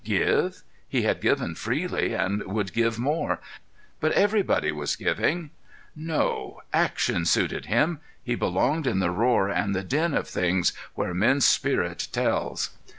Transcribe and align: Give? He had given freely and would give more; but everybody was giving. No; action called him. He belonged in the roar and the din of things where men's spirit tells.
Give? 0.03 0.63
He 0.89 1.03
had 1.03 1.21
given 1.21 1.53
freely 1.53 2.15
and 2.15 2.41
would 2.47 2.73
give 2.73 2.97
more; 2.97 3.39
but 3.99 4.11
everybody 4.13 4.71
was 4.71 4.95
giving. 4.95 5.51
No; 5.95 6.59
action 6.73 7.23
called 7.31 7.51
him. 7.65 7.99
He 8.23 8.33
belonged 8.33 8.87
in 8.87 8.97
the 8.97 9.11
roar 9.11 9.47
and 9.49 9.75
the 9.75 9.83
din 9.83 10.15
of 10.15 10.27
things 10.27 10.73
where 10.95 11.13
men's 11.13 11.45
spirit 11.45 12.07
tells. 12.11 12.71